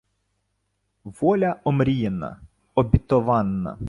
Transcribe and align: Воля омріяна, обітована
Воля 1.03 1.59
омріяна, 1.63 2.39
обітована 2.75 3.77